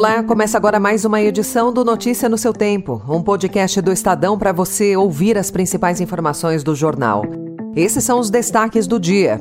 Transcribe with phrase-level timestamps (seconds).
[0.00, 4.38] Olá, começa agora mais uma edição do Notícia no seu Tempo, um podcast do Estadão
[4.38, 7.22] para você ouvir as principais informações do jornal.
[7.76, 9.38] Esses são os destaques do dia.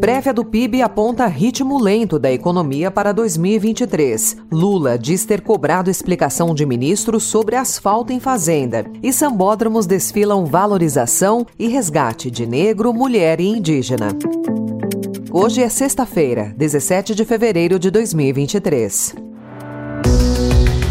[0.00, 4.38] Prévia do PIB aponta ritmo lento da economia para 2023.
[4.50, 8.84] Lula diz ter cobrado explicação de ministros sobre asfalto em fazenda.
[9.00, 14.08] E sambódromos desfilam valorização e resgate de negro, mulher e indígena.
[15.30, 19.27] Hoje é sexta-feira, 17 de fevereiro de 2023.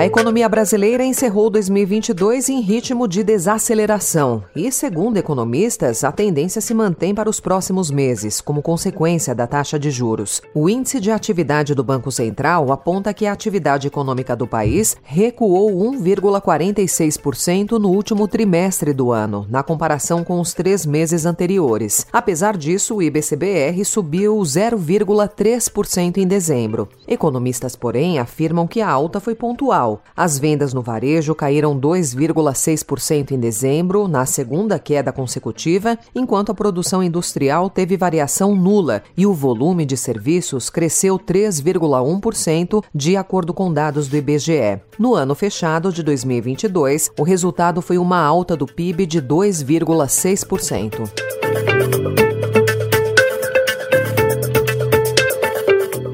[0.00, 6.72] A economia brasileira encerrou 2022 em ritmo de desaceleração e, segundo economistas, a tendência se
[6.72, 10.40] mantém para os próximos meses, como consequência da taxa de juros.
[10.54, 15.70] O índice de atividade do Banco Central aponta que a atividade econômica do país recuou
[15.92, 22.06] 1,46% no último trimestre do ano, na comparação com os três meses anteriores.
[22.10, 26.88] Apesar disso, o IBCBR subiu 0,3% em dezembro.
[27.06, 33.38] Economistas, porém, afirmam que a alta foi pontual as vendas no varejo caíram 2,6% em
[33.38, 39.84] dezembro, na segunda queda consecutiva, enquanto a produção industrial teve variação nula e o volume
[39.84, 44.80] de serviços cresceu 3,1%, de acordo com dados do IBGE.
[44.98, 51.49] No ano fechado de 2022, o resultado foi uma alta do PIB de 2,6%.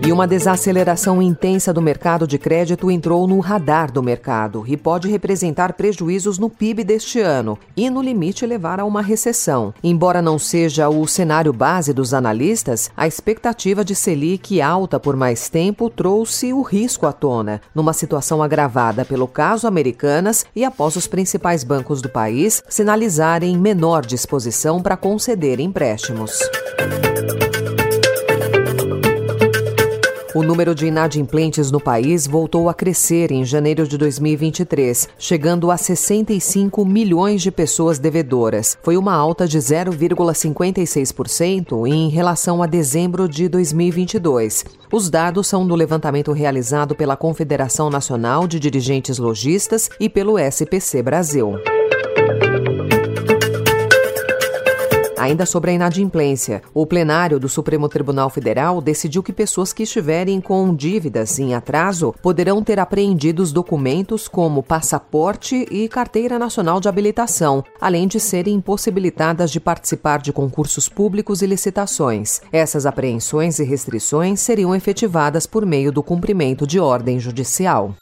[0.07, 5.09] E uma desaceleração intensa do mercado de crédito entrou no radar do mercado e pode
[5.09, 9.75] representar prejuízos no PIB deste ano e, no limite, levar a uma recessão.
[9.83, 15.49] Embora não seja o cenário base dos analistas, a expectativa de Selic alta por mais
[15.49, 21.09] tempo trouxe o risco à tona, numa situação agravada pelo caso Americanas e após os
[21.09, 26.39] principais bancos do país sinalizarem menor disposição para conceder empréstimos.
[30.37, 35.79] O número de inadimplentes no país voltou a crescer em janeiro de 2023, chegando a
[35.79, 38.77] 65 milhões de pessoas devedoras.
[38.83, 44.67] Foi uma alta de 0,56% em relação a dezembro de 2022.
[44.93, 51.03] Os dados são do levantamento realizado pela Confederação Nacional de Dirigentes Logistas e pelo SPC
[51.03, 51.55] Brasil.
[55.27, 60.41] Ainda sobre a inadimplência, o plenário do Supremo Tribunal Federal decidiu que pessoas que estiverem
[60.41, 67.65] com dívidas em atraso poderão ter apreendidos documentos como passaporte e carteira nacional de habilitação,
[67.81, 72.41] além de serem impossibilitadas de participar de concursos públicos e licitações.
[72.53, 77.97] Essas apreensões e restrições seriam efetivadas por meio do cumprimento de ordem judicial.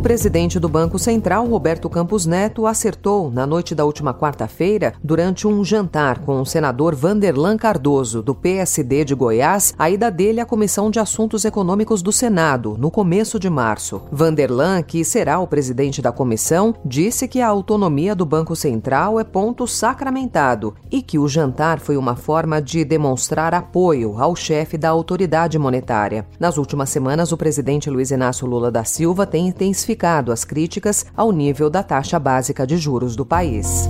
[0.00, 5.46] O presidente do Banco Central, Roberto Campos Neto, acertou na noite da última quarta-feira, durante
[5.46, 10.46] um jantar com o senador Vanderlan Cardoso, do PSD de Goiás, a ida dele à
[10.46, 14.00] Comissão de Assuntos Econômicos do Senado, no começo de março.
[14.10, 19.22] Vanderlan, que será o presidente da comissão, disse que a autonomia do Banco Central é
[19.22, 24.88] ponto sacramentado e que o jantar foi uma forma de demonstrar apoio ao chefe da
[24.88, 26.26] autoridade monetária.
[26.40, 31.06] Nas últimas semanas, o presidente Luiz Inácio Lula da Silva tem intensificado intensificado as críticas
[31.16, 33.88] ao nível da taxa básica de juros do país.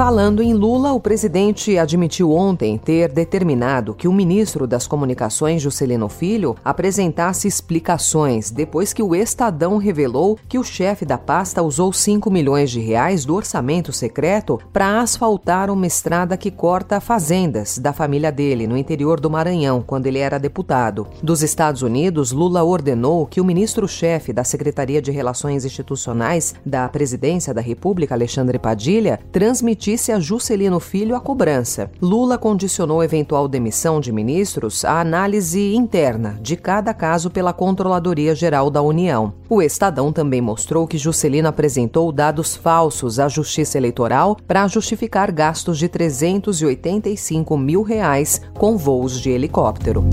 [0.00, 6.08] Falando em Lula, o presidente admitiu ontem ter determinado que o ministro das Comunicações, Juscelino
[6.08, 12.30] Filho, apresentasse explicações depois que o Estadão revelou que o chefe da pasta usou 5
[12.30, 18.32] milhões de reais do orçamento secreto para asfaltar uma estrada que corta fazendas da família
[18.32, 21.08] dele no interior do Maranhão, quando ele era deputado.
[21.22, 27.52] Dos Estados Unidos, Lula ordenou que o ministro-chefe da Secretaria de Relações Institucionais da Presidência
[27.52, 31.90] da República, Alexandre Padilha, transmitisse disse a Juscelino Filho a cobrança.
[32.00, 38.70] Lula condicionou eventual demissão de ministros à análise interna de cada caso pela Controladoria Geral
[38.70, 39.32] da União.
[39.48, 45.76] O Estadão também mostrou que Juscelino apresentou dados falsos à Justiça Eleitoral para justificar gastos
[45.76, 50.04] de 385 mil reais com voos de helicóptero.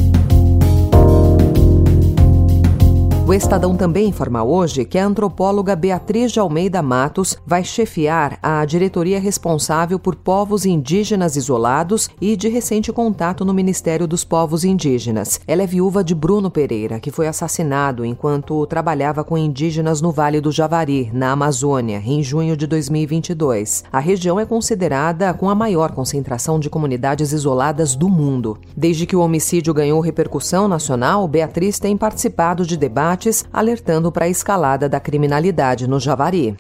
[3.28, 8.64] O Estadão também informa hoje que a antropóloga Beatriz de Almeida Matos vai chefiar a
[8.64, 15.42] diretoria responsável por povos indígenas isolados e de recente contato no Ministério dos Povos Indígenas.
[15.46, 20.40] Ela é viúva de Bruno Pereira, que foi assassinado enquanto trabalhava com indígenas no Vale
[20.40, 23.84] do Javari, na Amazônia, em junho de 2022.
[23.92, 28.58] A região é considerada com a maior concentração de comunidades isoladas do mundo.
[28.74, 34.26] Desde que o homicídio ganhou repercussão nacional, Beatriz tem participado de debates debates, alertando para
[34.26, 36.56] a escalada da criminalidade no Javari.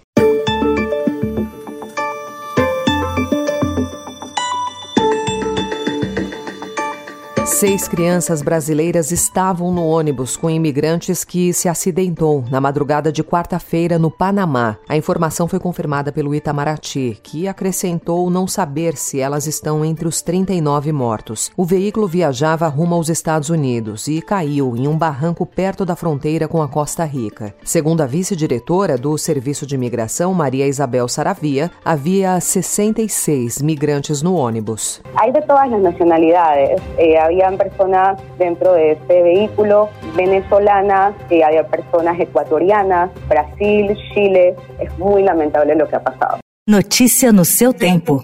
[7.59, 13.98] Seis crianças brasileiras estavam no ônibus com imigrantes que se acidentou na madrugada de quarta-feira
[13.98, 14.77] no Panamá.
[14.88, 20.21] A informação foi confirmada pelo Itamaraty, que acrescentou não saber se elas estão entre os
[20.21, 21.50] 39 mortos.
[21.57, 26.48] O veículo viajava rumo aos Estados Unidos e caiu em um barranco perto da fronteira
[26.48, 27.56] com a Costa Rica.
[27.63, 35.01] Segundo a vice-diretora do Serviço de Imigração, Maria Isabel Saravia, havia 66 migrantes no ônibus.
[35.15, 36.80] Há de todas as nacionalidades.
[37.00, 44.56] Eh, havia personas dentro de este vehículo venezolanas, y hay personas ecuatorianas, Brasil, Chile.
[44.80, 46.40] Es muy lamentable lo que ha pasado.
[46.66, 48.22] Noticia no seu tempo.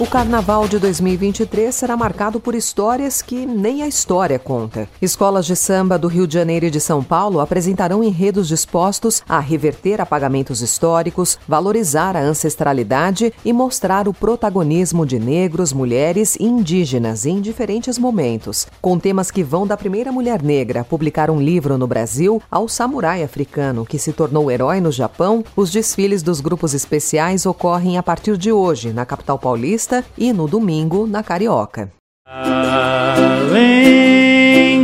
[0.00, 4.88] O Carnaval de 2023 será marcado por histórias que nem a história conta.
[5.02, 9.40] Escolas de samba do Rio de Janeiro e de São Paulo apresentarão enredos dispostos a
[9.40, 17.26] reverter apagamentos históricos, valorizar a ancestralidade e mostrar o protagonismo de negros, mulheres e indígenas
[17.26, 21.76] em diferentes momentos, com temas que vão da primeira mulher negra a publicar um livro
[21.76, 25.44] no Brasil ao samurai africano que se tornou herói no Japão.
[25.56, 30.32] Os desfiles dos grupos especiais ocorrem a partir de hoje na capital paulista sexta e
[30.32, 31.90] no domingo na Carioca.
[32.26, 33.48] Além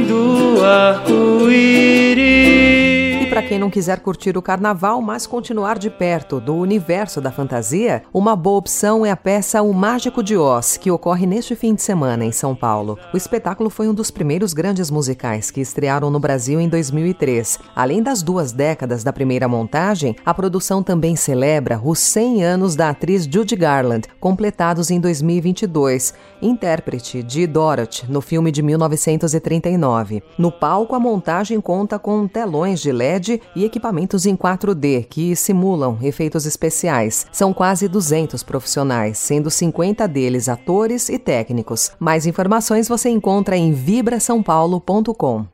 [0.06, 1.23] do para
[3.54, 8.34] quem não quiser curtir o carnaval, mas continuar de perto do universo da fantasia, uma
[8.34, 12.24] boa opção é a peça O Mágico de Oz, que ocorre neste fim de semana
[12.24, 12.98] em São Paulo.
[13.12, 17.60] O espetáculo foi um dos primeiros grandes musicais que estrearam no Brasil em 2003.
[17.76, 22.88] Além das duas décadas da primeira montagem, a produção também celebra os 100 anos da
[22.88, 26.12] atriz Judy Garland, completados em 2022,
[26.42, 30.24] intérprete de Dorothy no filme de 1939.
[30.36, 35.98] No palco, a montagem conta com telões de LED e equipamentos em 4D que simulam
[36.02, 37.26] efeitos especiais.
[37.32, 41.92] São quase 200 profissionais, sendo 50 deles atores e técnicos.
[41.98, 45.53] Mais informações você encontra em vibrasaopaulo.com.